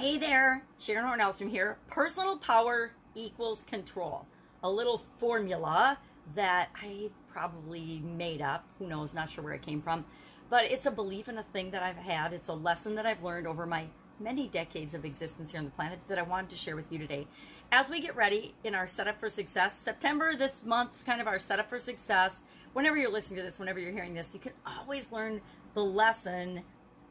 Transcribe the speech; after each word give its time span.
Hey 0.00 0.16
there, 0.16 0.64
Sharon 0.78 1.04
Hornellstrom 1.04 1.50
here. 1.50 1.76
Personal 1.90 2.38
power 2.38 2.92
equals 3.14 3.64
control. 3.64 4.24
A 4.62 4.70
little 4.70 5.02
formula 5.18 5.98
that 6.34 6.70
I 6.74 7.10
probably 7.30 8.00
made 8.02 8.40
up. 8.40 8.64
Who 8.78 8.86
knows? 8.86 9.12
Not 9.12 9.28
sure 9.28 9.44
where 9.44 9.52
it 9.52 9.60
came 9.60 9.82
from. 9.82 10.06
But 10.48 10.64
it's 10.64 10.86
a 10.86 10.90
belief 10.90 11.28
in 11.28 11.36
a 11.36 11.42
thing 11.42 11.72
that 11.72 11.82
I've 11.82 11.98
had. 11.98 12.32
It's 12.32 12.48
a 12.48 12.54
lesson 12.54 12.94
that 12.94 13.04
I've 13.04 13.22
learned 13.22 13.46
over 13.46 13.66
my 13.66 13.88
many 14.18 14.48
decades 14.48 14.94
of 14.94 15.04
existence 15.04 15.50
here 15.50 15.58
on 15.58 15.66
the 15.66 15.70
planet 15.72 15.98
that 16.08 16.18
I 16.18 16.22
wanted 16.22 16.48
to 16.48 16.56
share 16.56 16.76
with 16.76 16.90
you 16.90 16.96
today. 16.96 17.26
As 17.70 17.90
we 17.90 18.00
get 18.00 18.16
ready 18.16 18.54
in 18.64 18.74
our 18.74 18.86
setup 18.86 19.20
for 19.20 19.28
success, 19.28 19.78
September 19.78 20.34
this 20.34 20.64
month 20.64 20.96
is 20.96 21.04
kind 21.04 21.20
of 21.20 21.26
our 21.26 21.38
setup 21.38 21.68
for 21.68 21.78
success. 21.78 22.40
Whenever 22.72 22.96
you're 22.96 23.12
listening 23.12 23.36
to 23.36 23.42
this, 23.42 23.58
whenever 23.58 23.78
you're 23.78 23.92
hearing 23.92 24.14
this, 24.14 24.32
you 24.32 24.40
can 24.40 24.52
always 24.66 25.12
learn 25.12 25.42
the 25.74 25.84
lesson 25.84 26.62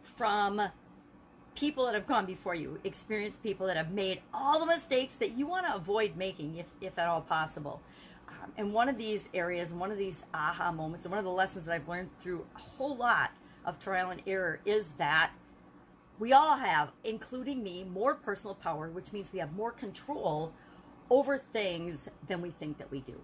from 0.02 0.60
people 1.60 1.86
that 1.86 1.94
have 1.94 2.08
gone 2.08 2.26
before 2.26 2.56
you, 2.56 2.80
experienced 2.86 3.44
people 3.44 3.68
that 3.68 3.76
have 3.76 3.92
made 3.92 4.22
all 4.34 4.60
the 4.60 4.66
mistakes 4.66 5.16
that 5.16 5.38
you 5.38 5.46
want 5.46 5.66
to 5.66 5.76
avoid 5.76 6.16
making, 6.16 6.56
if, 6.56 6.66
if 6.80 6.98
at 6.98 7.08
all 7.08 7.22
possible. 7.22 7.82
Um, 8.30 8.54
and 8.58 8.74
one 8.74 8.88
of 8.88 8.98
these 8.98 9.28
areas, 9.34 9.74
one 9.74 9.92
of 9.92 9.98
these 9.98 10.24
aha 10.34 10.72
moments, 10.72 11.06
and 11.06 11.12
one 11.12 11.20
of 11.20 11.26
the 11.26 11.32
lessons 11.32 11.66
that 11.66 11.74
I've 11.74 11.88
learned 11.90 12.10
through 12.22 12.46
a 12.56 12.60
whole 12.60 12.96
lot 12.96 13.32
of 13.66 13.78
trial 13.78 14.10
and 14.10 14.22
error 14.26 14.62
is 14.66 14.92
that 14.92 15.32
we 16.18 16.32
all 16.32 16.58
have, 16.58 16.92
including 17.04 17.62
me, 17.62 17.84
more 17.84 18.16
personal 18.16 18.56
power, 18.56 18.90
which 18.90 19.12
means 19.12 19.34
we 19.34 19.40
have 19.40 19.54
more 19.54 19.72
control 19.72 20.54
over 21.10 21.38
things 21.38 22.08
than 22.28 22.42
we 22.42 22.52
think 22.52 22.78
that 22.78 22.90
we 22.90 23.00
do. 23.02 23.20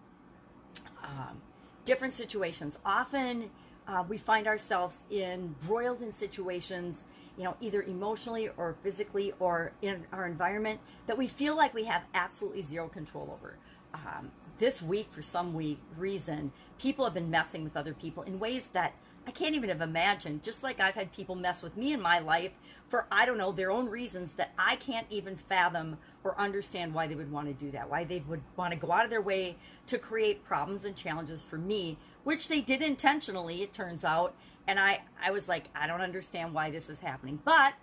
Um, 1.03 1.41
different 1.85 2.13
situations. 2.13 2.79
Often 2.85 3.49
uh, 3.87 4.03
we 4.07 4.17
find 4.17 4.47
ourselves 4.47 4.99
in 5.09 5.55
broiled 5.65 6.01
in 6.01 6.11
situations 6.13 7.03
you 7.37 7.43
know, 7.43 7.55
either 7.61 7.81
emotionally 7.83 8.49
or 8.57 8.75
physically 8.83 9.33
or 9.39 9.71
in 9.81 10.05
our 10.11 10.25
environment 10.25 10.79
that 11.07 11.17
we 11.17 11.27
feel 11.27 11.55
like 11.55 11.73
we 11.73 11.85
have 11.85 12.03
absolutely 12.13 12.61
zero 12.61 12.87
control 12.87 13.37
over. 13.37 13.57
Um, 13.93 14.31
this 14.57 14.81
week, 14.81 15.07
for 15.11 15.21
some 15.21 15.53
week, 15.53 15.79
reason, 15.97 16.51
people 16.79 17.05
have 17.05 17.13
been 17.13 17.29
messing 17.29 17.63
with 17.63 17.75
other 17.75 17.93
people 17.93 18.23
in 18.23 18.39
ways 18.39 18.67
that 18.67 18.93
I 19.27 19.31
can't 19.31 19.55
even 19.55 19.69
have 19.69 19.81
imagined. 19.81 20.43
Just 20.43 20.63
like 20.63 20.79
I've 20.79 20.93
had 20.93 21.11
people 21.11 21.35
mess 21.35 21.63
with 21.63 21.75
me 21.75 21.93
in 21.93 22.01
my 22.01 22.19
life 22.19 22.51
for, 22.89 23.07
I 23.11 23.25
don't 23.25 23.37
know, 23.37 23.51
their 23.51 23.71
own 23.71 23.89
reasons 23.89 24.33
that 24.33 24.53
I 24.57 24.75
can't 24.75 25.07
even 25.09 25.35
fathom 25.35 25.97
or 26.23 26.39
understand 26.39 26.93
why 26.93 27.07
they 27.07 27.15
would 27.15 27.31
want 27.31 27.47
to 27.47 27.53
do 27.53 27.71
that, 27.71 27.89
why 27.89 28.03
they 28.03 28.23
would 28.27 28.41
want 28.55 28.73
to 28.73 28.79
go 28.79 28.91
out 28.91 29.03
of 29.03 29.09
their 29.09 29.21
way 29.21 29.57
to 29.87 29.97
create 29.97 30.45
problems 30.45 30.85
and 30.85 30.95
challenges 30.95 31.41
for 31.41 31.57
me, 31.57 31.97
which 32.23 32.47
they 32.47 32.61
did 32.61 32.81
intentionally, 32.81 33.61
it 33.61 33.73
turns 33.73 34.05
out. 34.05 34.35
And 34.67 34.79
I, 34.79 35.01
I 35.23 35.31
was 35.31 35.47
like, 35.47 35.65
I 35.75 35.87
don't 35.87 36.01
understand 36.01 36.53
why 36.53 36.71
this 36.71 36.89
is 36.89 36.99
happening. 36.99 37.39
But 37.43 37.73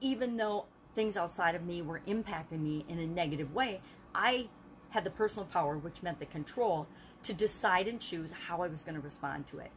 even 0.00 0.36
though 0.36 0.66
things 0.94 1.16
outside 1.16 1.54
of 1.54 1.64
me 1.64 1.82
were 1.82 2.00
impacting 2.06 2.60
me 2.60 2.84
in 2.88 2.98
a 2.98 3.06
negative 3.06 3.54
way, 3.54 3.80
I 4.14 4.48
had 4.90 5.04
the 5.04 5.10
personal 5.10 5.46
power, 5.46 5.76
which 5.76 6.02
meant 6.02 6.20
the 6.20 6.26
control, 6.26 6.86
to 7.24 7.32
decide 7.32 7.88
and 7.88 8.00
choose 8.00 8.30
how 8.46 8.62
I 8.62 8.68
was 8.68 8.84
going 8.84 8.94
to 8.94 9.00
respond 9.00 9.46
to 9.48 9.58
it. 9.58 9.70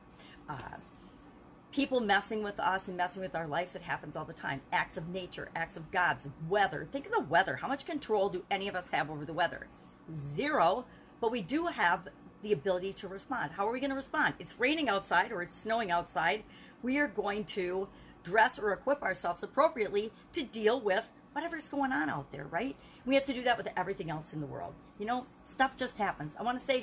Uh, 0.50 0.78
people 1.72 2.00
messing 2.00 2.44
with 2.44 2.59
us 2.59 2.88
and 2.88 2.98
messing 2.98 3.22
with 3.22 3.36
our 3.36 3.48
lives, 3.48 3.75
it 3.75 3.81
happens 3.81 4.16
all 4.16 4.25
the 4.25 4.33
time. 4.33 4.61
Acts 4.72 4.98
of 4.98 5.09
nature, 5.09 5.50
acts 5.55 5.78
of 5.78 5.92
God's, 5.92 6.28
weather. 6.48 6.88
Think 6.92 7.05
of 7.08 7.11
the 7.11 7.22
weather. 7.22 7.58
How 7.58 7.67
much 7.67 7.86
control 7.86 8.30
do 8.30 8.44
any 8.50 8.67
of 8.67 8.75
us 8.75 8.89
have 8.92 9.09
over 9.09 9.25
the 9.25 9.33
weather? 9.33 9.67
Zero. 10.16 10.86
But 11.20 11.31
we 11.31 11.42
do 11.42 11.67
have 11.67 12.08
the 12.41 12.52
ability 12.52 12.93
to 12.93 13.07
respond. 13.07 13.52
How 13.52 13.67
are 13.67 13.71
we 13.71 13.80
going 13.80 13.89
to 13.89 13.95
respond? 13.95 14.35
It's 14.39 14.59
raining 14.59 14.89
outside 14.89 15.31
or 15.31 15.41
it's 15.41 15.57
snowing 15.57 15.91
outside. 15.91 16.43
We 16.81 16.97
are 16.97 17.07
going 17.07 17.45
to 17.45 17.88
dress 18.23 18.59
or 18.59 18.71
equip 18.73 19.02
ourselves 19.02 19.43
appropriately 19.43 20.11
to 20.33 20.43
deal 20.43 20.80
with 20.80 21.09
whatever's 21.33 21.69
going 21.69 21.91
on 21.91 22.09
out 22.09 22.31
there, 22.31 22.45
right? 22.45 22.75
We 23.05 23.15
have 23.15 23.25
to 23.25 23.33
do 23.33 23.43
that 23.43 23.58
with 23.58 23.67
everything 23.77 24.09
else 24.09 24.33
in 24.33 24.41
the 24.41 24.47
world. 24.47 24.73
You 24.99 25.05
know, 25.05 25.25
stuff 25.43 25.77
just 25.77 25.97
happens. 25.97 26.33
I 26.39 26.43
want 26.43 26.59
to 26.59 26.65
say 26.65 26.81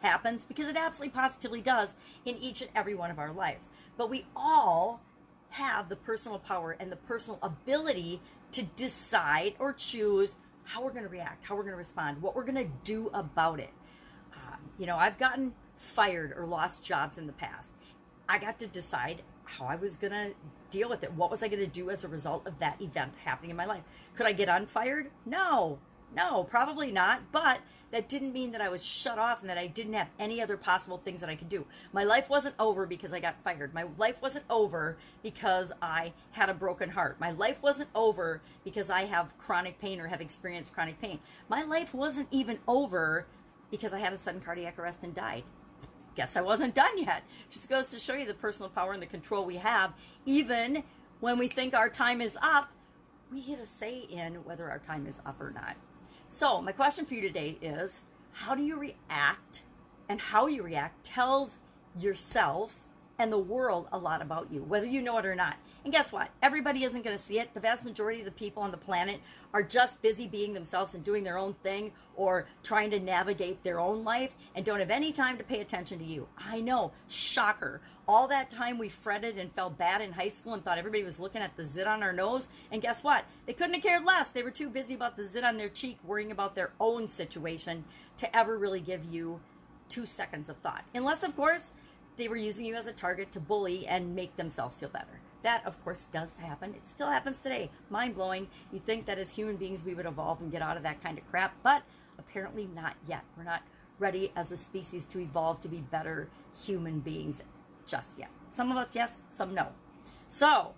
happens 0.00 0.44
because 0.44 0.66
it 0.66 0.76
absolutely 0.76 1.14
positively 1.18 1.60
does 1.60 1.90
in 2.24 2.36
each 2.36 2.62
and 2.62 2.70
every 2.74 2.94
one 2.94 3.10
of 3.10 3.18
our 3.18 3.32
lives. 3.32 3.68
But 3.96 4.10
we 4.10 4.26
all 4.34 5.00
have 5.50 5.88
the 5.88 5.96
personal 5.96 6.38
power 6.38 6.76
and 6.78 6.90
the 6.90 6.96
personal 6.96 7.38
ability 7.42 8.20
to 8.52 8.62
decide 8.62 9.54
or 9.58 9.72
choose 9.72 10.36
how 10.64 10.82
we're 10.82 10.92
going 10.92 11.04
to 11.04 11.08
react, 11.08 11.44
how 11.44 11.56
we're 11.56 11.62
going 11.62 11.72
to 11.72 11.78
respond, 11.78 12.22
what 12.22 12.34
we're 12.34 12.44
going 12.44 12.64
to 12.64 12.70
do 12.84 13.10
about 13.12 13.60
it. 13.60 13.70
You 14.80 14.86
know, 14.86 14.96
I've 14.96 15.18
gotten 15.18 15.52
fired 15.76 16.32
or 16.34 16.46
lost 16.46 16.82
jobs 16.82 17.18
in 17.18 17.26
the 17.26 17.34
past. 17.34 17.74
I 18.26 18.38
got 18.38 18.58
to 18.60 18.66
decide 18.66 19.20
how 19.44 19.66
I 19.66 19.76
was 19.76 19.96
going 19.98 20.14
to 20.14 20.30
deal 20.70 20.88
with 20.88 21.04
it. 21.04 21.12
What 21.12 21.30
was 21.30 21.42
I 21.42 21.48
going 21.48 21.60
to 21.60 21.66
do 21.66 21.90
as 21.90 22.02
a 22.02 22.08
result 22.08 22.46
of 22.46 22.58
that 22.60 22.80
event 22.80 23.12
happening 23.22 23.50
in 23.50 23.58
my 23.58 23.66
life? 23.66 23.82
Could 24.16 24.24
I 24.24 24.32
get 24.32 24.48
unfired? 24.48 25.10
No, 25.26 25.78
no, 26.16 26.44
probably 26.44 26.90
not. 26.90 27.20
But 27.30 27.60
that 27.90 28.08
didn't 28.08 28.32
mean 28.32 28.52
that 28.52 28.62
I 28.62 28.70
was 28.70 28.82
shut 28.82 29.18
off 29.18 29.42
and 29.42 29.50
that 29.50 29.58
I 29.58 29.66
didn't 29.66 29.92
have 29.92 30.08
any 30.18 30.40
other 30.40 30.56
possible 30.56 30.96
things 31.04 31.20
that 31.20 31.28
I 31.28 31.36
could 31.36 31.50
do. 31.50 31.66
My 31.92 32.04
life 32.04 32.30
wasn't 32.30 32.54
over 32.58 32.86
because 32.86 33.12
I 33.12 33.20
got 33.20 33.42
fired. 33.44 33.74
My 33.74 33.84
life 33.98 34.22
wasn't 34.22 34.46
over 34.48 34.96
because 35.22 35.72
I 35.82 36.14
had 36.30 36.48
a 36.48 36.54
broken 36.54 36.88
heart. 36.88 37.20
My 37.20 37.32
life 37.32 37.62
wasn't 37.62 37.90
over 37.94 38.40
because 38.64 38.88
I 38.88 39.02
have 39.02 39.36
chronic 39.36 39.78
pain 39.78 40.00
or 40.00 40.06
have 40.06 40.22
experienced 40.22 40.72
chronic 40.72 40.98
pain. 41.02 41.18
My 41.50 41.64
life 41.64 41.92
wasn't 41.92 42.28
even 42.30 42.60
over 42.66 43.26
because 43.70 43.92
I 43.92 43.98
had 43.98 44.12
a 44.12 44.18
sudden 44.18 44.40
cardiac 44.40 44.78
arrest 44.78 45.00
and 45.02 45.14
died 45.14 45.44
guess 46.20 46.36
I 46.36 46.42
wasn't 46.42 46.74
done 46.74 46.98
yet. 46.98 47.22
Just 47.48 47.68
goes 47.68 47.90
to 47.90 47.98
show 47.98 48.12
you 48.12 48.26
the 48.26 48.34
personal 48.34 48.68
power 48.68 48.92
and 48.92 49.00
the 49.00 49.06
control 49.06 49.46
we 49.46 49.56
have. 49.56 49.94
Even 50.26 50.82
when 51.20 51.38
we 51.38 51.48
think 51.48 51.72
our 51.72 51.88
time 51.88 52.20
is 52.20 52.36
up, 52.42 52.70
we 53.32 53.42
get 53.42 53.58
a 53.58 53.66
say 53.66 54.00
in 54.10 54.44
whether 54.44 54.68
our 54.68 54.80
time 54.80 55.06
is 55.06 55.20
up 55.24 55.40
or 55.40 55.50
not. 55.50 55.76
So, 56.28 56.60
my 56.60 56.72
question 56.72 57.06
for 57.06 57.14
you 57.14 57.22
today 57.22 57.58
is 57.62 58.02
how 58.32 58.54
do 58.54 58.62
you 58.62 58.78
react? 58.78 59.62
And 60.08 60.20
how 60.20 60.46
you 60.46 60.62
react 60.62 61.04
tells 61.06 61.58
yourself 61.98 62.74
and 63.20 63.30
the 63.30 63.38
world 63.38 63.86
a 63.92 63.98
lot 63.98 64.22
about 64.22 64.48
you, 64.50 64.62
whether 64.62 64.86
you 64.86 65.02
know 65.02 65.18
it 65.18 65.26
or 65.26 65.34
not. 65.34 65.56
And 65.84 65.92
guess 65.92 66.10
what? 66.10 66.30
Everybody 66.40 66.84
isn't 66.84 67.04
going 67.04 67.16
to 67.16 67.22
see 67.22 67.38
it. 67.38 67.52
The 67.52 67.60
vast 67.60 67.84
majority 67.84 68.20
of 68.20 68.24
the 68.24 68.30
people 68.30 68.62
on 68.62 68.70
the 68.70 68.78
planet 68.78 69.20
are 69.52 69.62
just 69.62 70.00
busy 70.00 70.26
being 70.26 70.54
themselves 70.54 70.94
and 70.94 71.04
doing 71.04 71.22
their 71.22 71.36
own 71.36 71.52
thing 71.62 71.92
or 72.16 72.46
trying 72.62 72.90
to 72.92 72.98
navigate 72.98 73.62
their 73.62 73.78
own 73.78 74.04
life 74.04 74.30
and 74.54 74.64
don't 74.64 74.80
have 74.80 74.90
any 74.90 75.12
time 75.12 75.36
to 75.36 75.44
pay 75.44 75.60
attention 75.60 75.98
to 75.98 76.04
you. 76.04 76.28
I 76.38 76.62
know. 76.62 76.92
Shocker. 77.08 77.82
All 78.08 78.26
that 78.28 78.50
time 78.50 78.78
we 78.78 78.88
fretted 78.88 79.36
and 79.36 79.52
felt 79.52 79.76
bad 79.76 80.00
in 80.00 80.12
high 80.12 80.30
school 80.30 80.54
and 80.54 80.64
thought 80.64 80.78
everybody 80.78 81.04
was 81.04 81.20
looking 81.20 81.42
at 81.42 81.58
the 81.58 81.66
zit 81.66 81.86
on 81.86 82.02
our 82.02 82.14
nose. 82.14 82.48
And 82.72 82.80
guess 82.80 83.04
what? 83.04 83.26
They 83.44 83.52
couldn't 83.52 83.74
have 83.74 83.82
cared 83.82 84.06
less. 84.06 84.30
They 84.30 84.42
were 84.42 84.50
too 84.50 84.70
busy 84.70 84.94
about 84.94 85.18
the 85.18 85.26
zit 85.26 85.44
on 85.44 85.58
their 85.58 85.68
cheek, 85.68 85.98
worrying 86.06 86.30
about 86.30 86.54
their 86.54 86.70
own 86.80 87.06
situation 87.06 87.84
to 88.16 88.34
ever 88.34 88.56
really 88.56 88.80
give 88.80 89.04
you 89.04 89.40
two 89.90 90.06
seconds 90.06 90.48
of 90.48 90.56
thought. 90.58 90.84
Unless, 90.94 91.22
of 91.22 91.36
course, 91.36 91.72
they 92.20 92.28
were 92.28 92.36
using 92.36 92.66
you 92.66 92.74
as 92.74 92.86
a 92.86 92.92
target 92.92 93.32
to 93.32 93.40
bully 93.40 93.86
and 93.86 94.14
make 94.14 94.36
themselves 94.36 94.76
feel 94.76 94.90
better. 94.90 95.20
That, 95.42 95.66
of 95.66 95.82
course, 95.82 96.06
does 96.12 96.36
happen. 96.36 96.74
It 96.74 96.86
still 96.86 97.08
happens 97.08 97.40
today. 97.40 97.70
Mind 97.88 98.14
blowing. 98.14 98.48
You 98.70 98.78
think 98.78 99.06
that 99.06 99.18
as 99.18 99.32
human 99.32 99.56
beings 99.56 99.82
we 99.82 99.94
would 99.94 100.04
evolve 100.04 100.42
and 100.42 100.52
get 100.52 100.60
out 100.60 100.76
of 100.76 100.82
that 100.82 101.02
kind 101.02 101.16
of 101.16 101.28
crap, 101.30 101.54
but 101.62 101.82
apparently 102.18 102.68
not 102.74 102.94
yet. 103.08 103.24
We're 103.36 103.44
not 103.44 103.62
ready 103.98 104.32
as 104.36 104.52
a 104.52 104.58
species 104.58 105.06
to 105.06 105.18
evolve 105.18 105.60
to 105.60 105.68
be 105.68 105.78
better 105.78 106.28
human 106.66 107.00
beings 107.00 107.42
just 107.86 108.18
yet. 108.18 108.28
Some 108.52 108.70
of 108.70 108.76
us, 108.76 108.94
yes, 108.94 109.20
some 109.30 109.54
no. 109.54 109.68
So, 110.28 110.74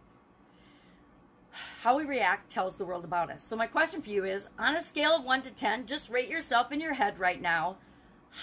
how 1.82 1.96
we 1.96 2.04
react 2.04 2.52
tells 2.52 2.76
the 2.76 2.84
world 2.84 3.04
about 3.04 3.30
us. 3.30 3.42
So, 3.42 3.56
my 3.56 3.66
question 3.66 4.00
for 4.00 4.10
you 4.10 4.24
is 4.24 4.48
on 4.58 4.76
a 4.76 4.82
scale 4.82 5.16
of 5.16 5.24
1 5.24 5.42
to 5.42 5.50
10, 5.50 5.86
just 5.86 6.08
rate 6.08 6.28
yourself 6.28 6.70
in 6.70 6.80
your 6.80 6.94
head 6.94 7.18
right 7.18 7.42
now. 7.42 7.78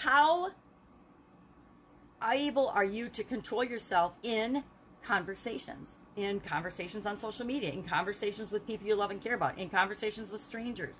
How 0.03 0.51
able 2.24 2.69
are 2.69 2.84
you 2.84 3.09
to 3.09 3.24
control 3.24 3.63
yourself 3.63 4.18
in 4.24 4.63
conversations, 5.03 6.00
in 6.16 6.40
conversations 6.40 7.06
on 7.06 7.18
social 7.18 7.46
media, 7.46 7.72
in 7.72 7.84
conversations 7.84 8.52
with 8.52 8.68
people 8.68 8.88
you 8.88 8.96
love 8.96 9.11
and 9.11 9.22
care 9.22 9.35
about, 9.35 9.58
in 9.58 9.70
conversations 9.70 10.32
with 10.32 10.43
strangers? 10.43 10.96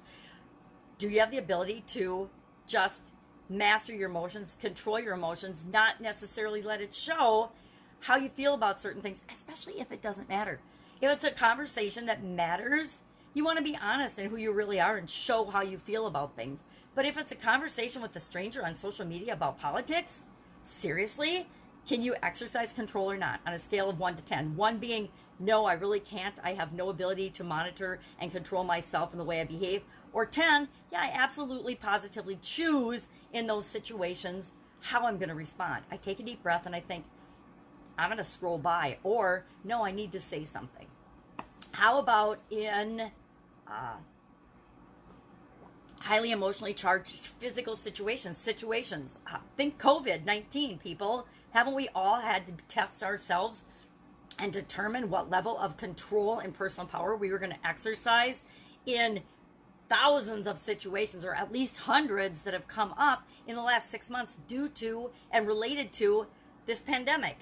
Do 0.98 1.10
you 1.10 1.20
have 1.20 1.32
the 1.32 1.38
ability 1.38 1.84
to 1.88 2.30
just 2.68 3.12
master 3.50 3.94
your 3.94 4.10
emotions, 4.10 4.58
control 4.60 5.00
your 5.00 5.14
emotions, 5.14 5.66
not 5.72 6.02
necessarily 6.02 6.62
let 6.62 6.82
it 6.82 6.94
show 6.94 7.52
how 8.02 8.16
you 8.16 8.30
feel 8.30 8.54
about 8.54 8.82
certain 8.82 9.02
things, 9.02 9.24
especially 9.34 9.80
if 9.80 9.92
it 9.92 10.02
doesn't 10.02 10.30
matter? 10.30 10.60
If 11.02 11.12
it's 11.12 11.24
a 11.24 11.32
conversation 11.32 12.06
that 12.08 12.24
matters, 12.24 13.02
you 13.34 13.46
want 13.46 13.58
to 13.58 13.64
be 13.64 13.78
honest 13.82 14.20
in 14.20 14.30
who 14.30 14.36
you 14.36 14.52
really 14.52 14.80
are 14.80 14.98
and 14.98 15.10
show 15.10 15.46
how 15.46 15.62
you 15.62 15.78
feel 15.78 16.08
about 16.08 16.36
things. 16.36 16.64
But 16.96 17.06
if 17.06 17.18
it's 17.18 17.32
a 17.32 17.36
conversation 17.36 18.02
with 18.02 18.16
a 18.16 18.20
stranger 18.20 18.66
on 18.66 18.76
social 18.76 19.06
media 19.06 19.34
about 19.34 19.60
politics, 19.60 20.24
seriously? 20.70 21.48
Can 21.88 22.02
you 22.02 22.16
exercise 22.22 22.72
control 22.72 23.10
or 23.10 23.18
not 23.18 23.40
on 23.46 23.54
a 23.54 23.60
scale 23.60 23.90
of 23.90 24.00
1 24.00 24.16
to 24.18 24.24
10? 24.24 24.56
1 24.56 24.78
being, 24.78 25.10
no, 25.40 25.66
I 25.66 25.74
really 25.74 26.00
can't. 26.00 26.36
I 26.44 26.54
have 26.54 26.74
no 26.74 26.90
ability 26.90 27.32
to 27.32 27.44
monitor 27.44 28.00
and 28.20 28.32
control 28.32 28.64
myself 28.64 29.12
in 29.12 29.18
the 29.18 29.24
way 29.24 29.42
I 29.42 29.46
behave. 29.46 29.82
Or 30.14 30.26
10, 30.26 30.68
yeah, 30.92 31.02
I 31.02 31.12
absolutely 31.14 31.76
positively 31.76 32.38
choose 32.42 33.10
in 33.34 33.48
those 33.48 33.66
situations 33.66 34.54
how 34.82 35.06
I'm 35.06 35.18
going 35.18 35.30
to 35.30 35.36
respond. 35.36 35.84
I 35.92 35.98
take 35.98 36.20
a 36.20 36.24
deep 36.24 36.44
breath 36.44 36.66
and 36.66 36.76
I 36.76 36.80
think, 36.80 37.06
I'm 37.98 38.10
going 38.10 38.18
to 38.18 38.24
scroll 38.24 38.58
by. 38.58 38.98
Or, 39.04 39.46
no, 39.64 39.84
I 39.84 39.92
need 39.92 40.12
to 40.14 40.22
say 40.22 40.46
something. 40.46 40.88
How 41.72 42.00
about 42.00 42.40
in 42.50 43.12
uh, 43.68 43.96
highly 46.00 46.32
emotionally 46.32 46.74
charged 46.74 47.16
physical 47.40 47.76
situations? 47.76 48.38
Situations. 48.38 49.18
Uh, 49.32 49.38
think 49.58 49.80
COVID 49.80 50.26
19, 50.26 50.80
people. 50.80 51.28
Haven't 51.52 51.76
we 51.76 51.90
all 51.96 52.22
had 52.22 52.46
to 52.48 52.54
test 52.68 53.04
ourselves 53.04 53.64
and 54.38 54.54
determine 54.54 55.10
what 55.10 55.30
level 55.30 55.58
of 55.58 55.78
control 55.78 56.40
and 56.40 56.54
personal 56.54 56.88
power 56.88 57.16
we 57.16 57.32
were 57.32 57.40
going 57.40 57.52
to 57.52 57.68
exercise 57.68 58.44
in 58.86 59.22
thousands 59.90 60.48
of 60.48 60.58
situations, 60.60 61.26
or 61.26 61.34
at 61.34 61.52
least 61.52 61.78
hundreds, 61.78 62.44
that 62.44 62.54
have 62.54 62.68
come 62.68 62.94
up 62.98 63.24
in 63.48 63.56
the 63.56 63.62
last 63.62 63.90
six 63.90 64.10
months 64.10 64.38
due 64.48 64.70
to 64.70 65.10
and 65.32 65.48
related 65.48 65.92
to 65.94 66.28
this 66.68 66.80
pandemic? 66.80 67.38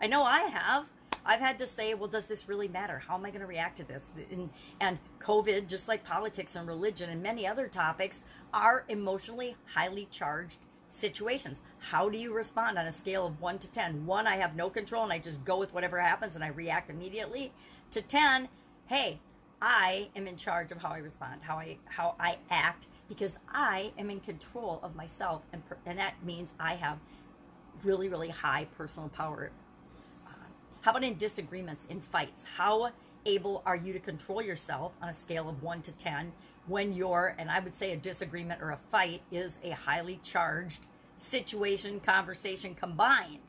I 0.00 0.06
know 0.06 0.22
I 0.22 0.40
have. 0.40 0.86
I've 1.24 1.40
had 1.40 1.58
to 1.58 1.66
say, 1.66 1.94
well, 1.94 2.08
does 2.08 2.26
this 2.26 2.48
really 2.48 2.68
matter? 2.68 3.02
How 3.06 3.14
am 3.14 3.24
I 3.24 3.30
going 3.30 3.40
to 3.40 3.46
react 3.46 3.78
to 3.78 3.84
this? 3.84 4.12
And, 4.30 4.50
and 4.80 4.98
COVID, 5.20 5.68
just 5.68 5.88
like 5.88 6.04
politics 6.04 6.56
and 6.56 6.66
religion 6.66 7.10
and 7.10 7.22
many 7.22 7.46
other 7.46 7.68
topics, 7.68 8.22
are 8.52 8.84
emotionally 8.88 9.56
highly 9.74 10.08
charged 10.10 10.58
situations. 10.88 11.60
How 11.78 12.08
do 12.08 12.18
you 12.18 12.32
respond 12.32 12.78
on 12.78 12.86
a 12.86 12.92
scale 12.92 13.26
of 13.26 13.40
one 13.40 13.58
to 13.58 13.68
10? 13.68 14.06
One, 14.06 14.26
I 14.26 14.36
have 14.36 14.56
no 14.56 14.70
control 14.70 15.04
and 15.04 15.12
I 15.12 15.18
just 15.18 15.44
go 15.44 15.58
with 15.58 15.74
whatever 15.74 16.00
happens 16.00 16.34
and 16.34 16.42
I 16.42 16.48
react 16.48 16.90
immediately. 16.90 17.52
To 17.92 18.02
10, 18.02 18.48
hey, 18.86 19.20
I 19.60 20.08
am 20.14 20.26
in 20.26 20.36
charge 20.36 20.72
of 20.72 20.78
how 20.78 20.90
I 20.90 20.98
respond, 20.98 21.42
how 21.42 21.56
I 21.56 21.78
how 21.86 22.14
I 22.20 22.38
act, 22.50 22.86
because 23.08 23.38
I 23.48 23.92
am 23.98 24.10
in 24.10 24.20
control 24.20 24.78
of 24.82 24.94
myself, 24.94 25.42
and 25.52 25.62
and 25.84 25.98
that 25.98 26.14
means 26.24 26.52
I 26.60 26.74
have 26.74 26.98
really 27.82 28.08
really 28.08 28.28
high 28.28 28.66
personal 28.76 29.08
power 29.08 29.50
how 30.80 30.92
about 30.92 31.04
in 31.04 31.16
disagreements, 31.16 31.86
in 31.88 32.00
fights? 32.00 32.44
How 32.56 32.90
able 33.26 33.62
are 33.66 33.76
you 33.76 33.92
to 33.92 33.98
control 33.98 34.40
yourself 34.40 34.92
on 35.02 35.08
a 35.08 35.14
scale 35.14 35.48
of 35.48 35.62
one 35.62 35.82
to 35.82 35.92
10 35.92 36.32
when 36.66 36.92
you're, 36.92 37.34
and 37.38 37.50
I 37.50 37.60
would 37.60 37.74
say 37.74 37.92
a 37.92 37.96
disagreement 37.96 38.62
or 38.62 38.70
a 38.70 38.76
fight 38.76 39.22
is 39.30 39.58
a 39.62 39.70
highly 39.70 40.20
charged 40.22 40.86
situation, 41.16 42.00
conversation 42.00 42.74
combined? 42.74 43.40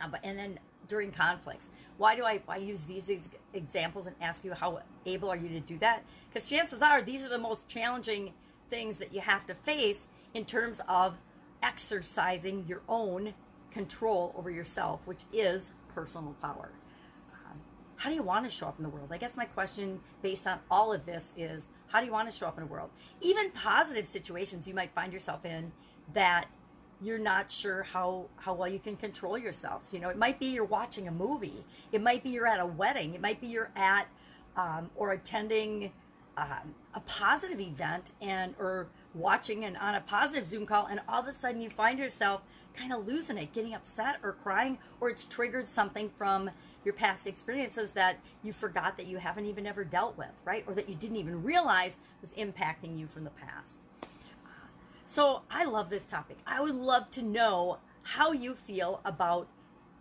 Uh, 0.00 0.10
and 0.22 0.38
then 0.38 0.58
during 0.88 1.10
conflicts. 1.10 1.70
Why 1.96 2.16
do 2.16 2.24
I, 2.24 2.40
I 2.48 2.58
use 2.58 2.84
these 2.84 3.10
ex- 3.10 3.28
examples 3.52 4.06
and 4.06 4.14
ask 4.20 4.44
you 4.44 4.52
how 4.52 4.80
able 5.04 5.30
are 5.30 5.36
you 5.36 5.48
to 5.48 5.60
do 5.60 5.78
that? 5.78 6.04
Because 6.28 6.48
chances 6.48 6.82
are 6.82 7.02
these 7.02 7.22
are 7.22 7.28
the 7.28 7.38
most 7.38 7.68
challenging 7.68 8.32
things 8.70 8.98
that 8.98 9.12
you 9.12 9.20
have 9.20 9.46
to 9.46 9.54
face 9.54 10.08
in 10.34 10.44
terms 10.44 10.80
of 10.88 11.16
exercising 11.62 12.66
your 12.68 12.82
own 12.88 13.34
control 13.70 14.34
over 14.36 14.50
yourself, 14.50 15.06
which 15.06 15.22
is 15.32 15.72
personal 15.96 16.36
power. 16.42 16.70
Um, 17.32 17.58
how 17.96 18.10
do 18.10 18.14
you 18.14 18.22
want 18.22 18.44
to 18.44 18.50
show 18.50 18.66
up 18.66 18.78
in 18.78 18.84
the 18.84 18.90
world? 18.90 19.08
I 19.10 19.16
guess 19.16 19.34
my 19.34 19.46
question 19.46 19.98
based 20.22 20.46
on 20.46 20.58
all 20.70 20.92
of 20.92 21.06
this 21.06 21.32
is 21.36 21.68
how 21.88 22.00
do 22.00 22.06
you 22.06 22.12
want 22.12 22.30
to 22.30 22.36
show 22.36 22.46
up 22.46 22.58
in 22.58 22.64
the 22.64 22.70
world? 22.70 22.90
Even 23.22 23.50
positive 23.50 24.06
situations 24.06 24.68
you 24.68 24.74
might 24.74 24.94
find 24.94 25.12
yourself 25.12 25.46
in 25.46 25.72
that 26.12 26.46
you're 27.02 27.18
not 27.18 27.50
sure 27.50 27.82
how 27.82 28.26
how 28.36 28.54
well 28.54 28.68
you 28.68 28.78
can 28.78 28.96
control 28.96 29.38
yourselves. 29.38 29.92
You 29.94 30.00
know, 30.00 30.10
it 30.10 30.18
might 30.18 30.38
be 30.38 30.46
you're 30.46 30.64
watching 30.64 31.08
a 31.08 31.10
movie. 31.10 31.64
It 31.92 32.02
might 32.02 32.22
be 32.22 32.30
you're 32.30 32.46
at 32.46 32.60
a 32.60 32.66
wedding. 32.66 33.14
It 33.14 33.20
might 33.22 33.40
be 33.40 33.46
you're 33.46 33.70
at 33.74 34.06
um, 34.56 34.90
or 34.96 35.12
attending 35.12 35.92
um, 36.36 36.74
a 36.94 37.00
positive 37.00 37.60
event 37.60 38.10
and 38.20 38.54
or 38.58 38.88
watching 39.14 39.64
and 39.64 39.76
on 39.78 39.94
a 39.94 40.00
positive 40.02 40.46
Zoom 40.46 40.66
call, 40.66 40.86
and 40.86 41.00
all 41.08 41.22
of 41.22 41.28
a 41.28 41.32
sudden 41.32 41.60
you 41.60 41.70
find 41.70 41.98
yourself 41.98 42.42
kind 42.76 42.92
of 42.92 43.06
losing 43.06 43.38
it, 43.38 43.52
getting 43.52 43.74
upset 43.74 44.18
or 44.22 44.32
crying, 44.32 44.78
or 45.00 45.08
it's 45.08 45.24
triggered 45.24 45.68
something 45.68 46.10
from 46.16 46.50
your 46.84 46.94
past 46.94 47.26
experiences 47.26 47.92
that 47.92 48.20
you 48.42 48.52
forgot 48.52 48.96
that 48.96 49.06
you 49.06 49.18
haven't 49.18 49.46
even 49.46 49.66
ever 49.66 49.84
dealt 49.84 50.16
with, 50.16 50.30
right? 50.44 50.64
Or 50.66 50.74
that 50.74 50.88
you 50.88 50.94
didn't 50.94 51.16
even 51.16 51.42
realize 51.42 51.96
was 52.20 52.32
impacting 52.32 52.98
you 52.98 53.06
from 53.06 53.24
the 53.24 53.30
past. 53.30 53.80
So 55.04 55.42
I 55.50 55.64
love 55.64 55.88
this 55.88 56.04
topic. 56.04 56.38
I 56.46 56.60
would 56.60 56.74
love 56.74 57.10
to 57.12 57.22
know 57.22 57.78
how 58.02 58.32
you 58.32 58.54
feel 58.54 59.00
about 59.04 59.48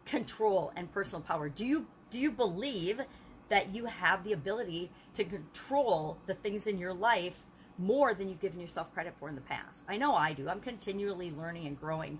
control 0.06 0.72
and 0.75 0.92
personal 0.92 1.22
power. 1.22 1.50
Do 1.50 1.66
you 1.66 1.88
do 2.10 2.19
you 2.19 2.31
believe 2.31 3.01
that 3.50 3.74
you 3.74 3.86
have 3.86 4.24
the 4.24 4.33
ability 4.33 4.92
to 5.13 5.24
control 5.24 6.18
the 6.27 6.33
things 6.33 6.66
in 6.68 6.77
your 6.77 6.94
life 6.94 7.44
more 7.77 8.13
than 8.13 8.30
you've 8.30 8.39
given 8.39 8.60
yourself 8.60 8.94
credit 8.94 9.13
for 9.19 9.30
in 9.30 9.36
the 9.36 9.42
past? 9.42 9.83
I 9.88 9.98
know 9.98 10.16
I 10.16 10.33
do. 10.33 10.50
I'm 10.50 10.60
continually 10.60 11.31
learning 11.36 11.68
and 11.68 11.80
growing 11.80 12.19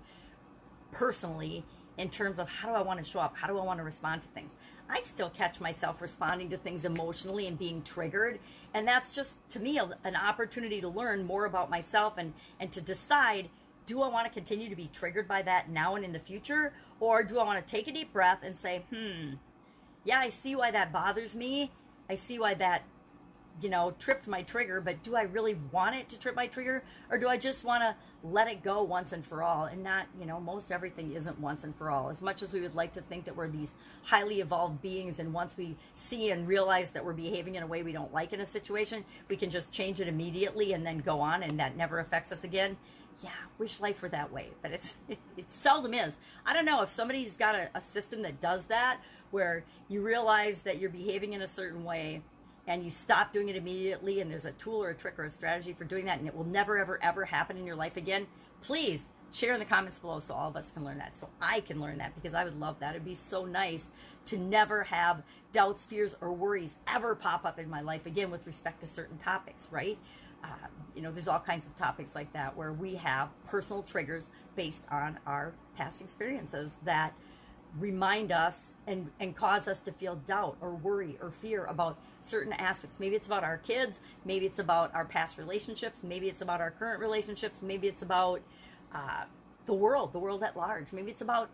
personally 0.92 1.64
in 1.98 2.10
terms 2.10 2.38
of 2.38 2.48
how 2.48 2.68
do 2.68 2.74
I 2.74 2.82
want 2.82 3.02
to 3.02 3.10
show 3.10 3.20
up? 3.20 3.36
How 3.36 3.46
do 3.46 3.58
I 3.58 3.64
want 3.64 3.78
to 3.78 3.84
respond 3.84 4.22
to 4.22 4.28
things? 4.28 4.52
I 4.88 5.00
still 5.02 5.30
catch 5.30 5.60
myself 5.60 6.00
responding 6.00 6.50
to 6.50 6.56
things 6.56 6.84
emotionally 6.84 7.46
and 7.46 7.58
being 7.58 7.82
triggered. 7.82 8.38
And 8.74 8.86
that's 8.86 9.14
just, 9.14 9.38
to 9.50 9.58
me, 9.58 9.78
an 9.78 10.16
opportunity 10.16 10.80
to 10.80 10.88
learn 10.88 11.24
more 11.24 11.44
about 11.44 11.70
myself 11.70 12.14
and, 12.18 12.34
and 12.60 12.70
to 12.72 12.80
decide 12.80 13.48
do 13.86 14.02
I 14.02 14.08
want 14.08 14.26
to 14.26 14.32
continue 14.32 14.68
to 14.68 14.76
be 14.76 14.90
triggered 14.92 15.28
by 15.28 15.42
that 15.42 15.70
now 15.70 15.94
and 15.94 16.04
in 16.04 16.12
the 16.12 16.18
future? 16.18 16.72
Or 16.98 17.22
do 17.22 17.38
I 17.38 17.44
want 17.44 17.64
to 17.64 17.70
take 17.70 17.86
a 17.86 17.92
deep 17.92 18.12
breath 18.12 18.40
and 18.42 18.56
say, 18.56 18.84
hmm, 18.90 19.34
yeah, 20.04 20.18
I 20.18 20.28
see 20.28 20.56
why 20.56 20.72
that 20.72 20.92
bothers 20.92 21.36
me. 21.36 21.70
I 22.10 22.16
see 22.16 22.38
why 22.38 22.54
that 22.54 22.82
you 23.60 23.70
know, 23.70 23.94
tripped 23.98 24.26
my 24.26 24.42
trigger, 24.42 24.80
but 24.80 25.02
do 25.02 25.16
I 25.16 25.22
really 25.22 25.56
want 25.72 25.96
it 25.96 26.08
to 26.10 26.18
trip 26.18 26.34
my 26.34 26.46
trigger? 26.46 26.82
Or 27.10 27.18
do 27.18 27.28
I 27.28 27.36
just 27.36 27.64
want 27.64 27.82
to 27.82 27.94
let 28.22 28.48
it 28.48 28.62
go 28.62 28.82
once 28.82 29.12
and 29.12 29.24
for 29.24 29.42
all? 29.42 29.64
And 29.64 29.82
not, 29.82 30.06
you 30.20 30.26
know, 30.26 30.40
most 30.40 30.70
everything 30.70 31.12
isn't 31.12 31.40
once 31.40 31.64
and 31.64 31.74
for 31.76 31.90
all. 31.90 32.10
As 32.10 32.22
much 32.22 32.42
as 32.42 32.52
we 32.52 32.60
would 32.60 32.74
like 32.74 32.92
to 32.94 33.00
think 33.02 33.24
that 33.24 33.36
we're 33.36 33.48
these 33.48 33.74
highly 34.04 34.40
evolved 34.40 34.82
beings, 34.82 35.18
and 35.18 35.32
once 35.32 35.56
we 35.56 35.76
see 35.94 36.30
and 36.30 36.46
realize 36.46 36.90
that 36.92 37.04
we're 37.04 37.14
behaving 37.14 37.54
in 37.54 37.62
a 37.62 37.66
way 37.66 37.82
we 37.82 37.92
don't 37.92 38.12
like 38.12 38.32
in 38.32 38.40
a 38.40 38.46
situation, 38.46 39.04
we 39.28 39.36
can 39.36 39.50
just 39.50 39.72
change 39.72 40.00
it 40.00 40.08
immediately 40.08 40.72
and 40.72 40.84
then 40.84 40.98
go 40.98 41.20
on, 41.20 41.42
and 41.42 41.58
that 41.58 41.76
never 41.76 41.98
affects 41.98 42.32
us 42.32 42.44
again. 42.44 42.76
Yeah, 43.22 43.30
wish 43.56 43.80
life 43.80 44.02
were 44.02 44.10
that 44.10 44.30
way, 44.30 44.50
but 44.60 44.72
it's 44.72 44.94
it, 45.08 45.18
it 45.38 45.50
seldom 45.50 45.94
is. 45.94 46.18
I 46.44 46.52
don't 46.52 46.66
know 46.66 46.82
if 46.82 46.90
somebody's 46.90 47.36
got 47.36 47.54
a, 47.54 47.70
a 47.74 47.80
system 47.80 48.22
that 48.22 48.42
does 48.42 48.66
that, 48.66 49.00
where 49.30 49.64
you 49.88 50.02
realize 50.02 50.62
that 50.62 50.78
you're 50.78 50.90
behaving 50.90 51.32
in 51.32 51.40
a 51.40 51.48
certain 51.48 51.82
way 51.82 52.20
and 52.66 52.84
you 52.84 52.90
stop 52.90 53.32
doing 53.32 53.48
it 53.48 53.56
immediately 53.56 54.20
and 54.20 54.30
there's 54.30 54.44
a 54.44 54.52
tool 54.52 54.82
or 54.82 54.90
a 54.90 54.94
trick 54.94 55.18
or 55.18 55.24
a 55.24 55.30
strategy 55.30 55.72
for 55.72 55.84
doing 55.84 56.06
that 56.06 56.18
and 56.18 56.26
it 56.26 56.34
will 56.34 56.44
never 56.44 56.78
ever 56.78 56.98
ever 57.02 57.24
happen 57.24 57.56
in 57.56 57.64
your 57.64 57.76
life 57.76 57.96
again 57.96 58.26
please 58.60 59.08
share 59.32 59.52
in 59.54 59.58
the 59.58 59.64
comments 59.64 59.98
below 59.98 60.20
so 60.20 60.34
all 60.34 60.48
of 60.48 60.56
us 60.56 60.70
can 60.70 60.84
learn 60.84 60.98
that 60.98 61.16
so 61.16 61.28
i 61.40 61.60
can 61.60 61.80
learn 61.80 61.98
that 61.98 62.14
because 62.14 62.34
i 62.34 62.44
would 62.44 62.58
love 62.58 62.78
that. 62.80 62.90
It'd 62.90 63.04
be 63.04 63.14
so 63.14 63.44
nice 63.44 63.90
to 64.26 64.38
never 64.38 64.84
have 64.84 65.22
doubts 65.52 65.84
fears 65.84 66.14
or 66.20 66.32
worries 66.32 66.76
ever 66.88 67.14
pop 67.14 67.44
up 67.44 67.58
in 67.58 67.68
my 67.70 67.80
life 67.80 68.06
again 68.06 68.30
with 68.30 68.46
respect 68.46 68.80
to 68.80 68.86
certain 68.86 69.18
topics 69.18 69.68
right? 69.70 69.98
Um, 70.44 70.70
you 70.94 71.02
know 71.02 71.12
there's 71.12 71.28
all 71.28 71.40
kinds 71.40 71.66
of 71.66 71.76
topics 71.76 72.14
like 72.14 72.32
that 72.32 72.56
where 72.56 72.72
we 72.72 72.94
have 72.96 73.28
personal 73.46 73.82
triggers 73.82 74.30
based 74.54 74.84
on 74.90 75.18
our 75.26 75.54
past 75.76 76.00
experiences 76.00 76.76
that 76.84 77.14
remind 77.78 78.32
us 78.32 78.72
and, 78.86 79.10
and 79.20 79.36
cause 79.36 79.68
us 79.68 79.80
to 79.82 79.92
feel 79.92 80.16
doubt 80.16 80.56
or 80.60 80.74
worry 80.74 81.18
or 81.20 81.30
fear 81.30 81.64
about 81.64 81.98
certain 82.22 82.52
aspects. 82.54 82.98
Maybe 82.98 83.16
it's 83.16 83.26
about 83.26 83.44
our 83.44 83.58
kids, 83.58 84.00
maybe 84.24 84.46
it's 84.46 84.58
about 84.58 84.94
our 84.94 85.04
past 85.04 85.38
relationships, 85.38 86.02
maybe 86.02 86.28
it's 86.28 86.40
about 86.40 86.60
our 86.60 86.70
current 86.70 87.00
relationships, 87.00 87.62
maybe 87.62 87.88
it's 87.88 88.02
about 88.02 88.40
uh, 88.94 89.24
the 89.66 89.74
world, 89.74 90.12
the 90.12 90.18
world 90.18 90.42
at 90.42 90.56
large. 90.56 90.92
Maybe 90.92 91.10
it's 91.10 91.22
about, 91.22 91.50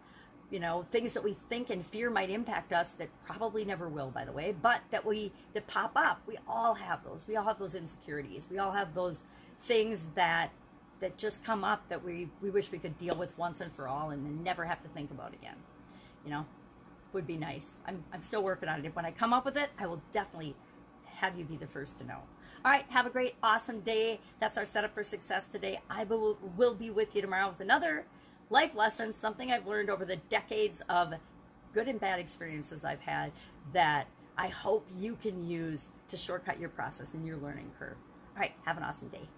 you 0.50 0.60
know, 0.60 0.86
things 0.90 1.14
that 1.14 1.24
we 1.24 1.36
think 1.48 1.70
and 1.70 1.84
fear 1.84 2.10
might 2.10 2.30
impact 2.30 2.72
us 2.72 2.92
that 2.94 3.08
probably 3.26 3.64
never 3.64 3.88
will, 3.88 4.10
by 4.10 4.24
the 4.24 4.32
way, 4.32 4.54
but 4.60 4.82
that 4.90 5.04
we, 5.04 5.32
that 5.54 5.66
pop 5.66 5.92
up. 5.96 6.22
We 6.26 6.38
all 6.46 6.74
have 6.74 7.04
those. 7.04 7.26
We 7.26 7.36
all 7.36 7.44
have 7.44 7.58
those 7.58 7.74
insecurities. 7.74 8.48
We 8.50 8.58
all 8.58 8.72
have 8.72 8.94
those 8.94 9.24
things 9.60 10.08
that 10.14 10.50
that 11.00 11.18
just 11.18 11.42
come 11.42 11.64
up 11.64 11.88
that 11.88 12.04
we, 12.04 12.28
we 12.40 12.48
wish 12.48 12.70
we 12.70 12.78
could 12.78 12.96
deal 12.96 13.16
with 13.16 13.36
once 13.36 13.60
and 13.60 13.72
for 13.74 13.88
all 13.88 14.10
and 14.10 14.44
never 14.44 14.64
have 14.66 14.80
to 14.84 14.88
think 14.90 15.10
about 15.10 15.34
again 15.34 15.56
you 16.24 16.30
know, 16.30 16.46
would 17.12 17.26
be 17.26 17.36
nice. 17.36 17.76
I'm, 17.86 18.04
I'm 18.12 18.22
still 18.22 18.42
working 18.42 18.68
on 18.68 18.84
it. 18.84 18.96
When 18.96 19.04
I 19.04 19.10
come 19.10 19.32
up 19.32 19.44
with 19.44 19.56
it, 19.56 19.70
I 19.78 19.86
will 19.86 20.02
definitely 20.12 20.54
have 21.16 21.38
you 21.38 21.44
be 21.44 21.56
the 21.56 21.66
first 21.66 21.98
to 21.98 22.04
know. 22.04 22.18
All 22.64 22.70
right, 22.70 22.84
have 22.90 23.06
a 23.06 23.10
great, 23.10 23.34
awesome 23.42 23.80
day. 23.80 24.20
That's 24.38 24.56
our 24.56 24.64
setup 24.64 24.94
for 24.94 25.02
success 25.02 25.48
today. 25.48 25.80
I 25.90 26.04
will, 26.04 26.38
will 26.56 26.74
be 26.74 26.90
with 26.90 27.14
you 27.14 27.20
tomorrow 27.20 27.48
with 27.48 27.60
another 27.60 28.06
life 28.50 28.74
lesson, 28.74 29.12
something 29.12 29.50
I've 29.50 29.66
learned 29.66 29.90
over 29.90 30.04
the 30.04 30.16
decades 30.16 30.82
of 30.88 31.14
good 31.74 31.88
and 31.88 31.98
bad 31.98 32.20
experiences 32.20 32.84
I've 32.84 33.00
had 33.00 33.32
that 33.72 34.06
I 34.36 34.48
hope 34.48 34.86
you 34.96 35.16
can 35.20 35.46
use 35.46 35.88
to 36.08 36.16
shortcut 36.16 36.60
your 36.60 36.68
process 36.68 37.14
and 37.14 37.26
your 37.26 37.36
learning 37.36 37.70
curve. 37.78 37.96
All 38.34 38.40
right, 38.40 38.52
have 38.64 38.76
an 38.76 38.82
awesome 38.82 39.08
day. 39.08 39.28